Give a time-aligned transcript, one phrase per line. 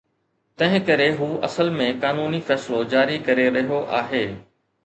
[0.61, 4.25] تنهنڪري هو اصل ۾ قانوني فيصلو جاري ڪري رهيو آهي